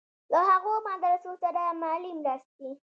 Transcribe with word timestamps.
له 0.31 0.39
هغو 0.49 0.73
مدرسو 0.87 1.31
سره 1.43 1.61
مالي 1.81 2.11
مرستې. 2.21 2.69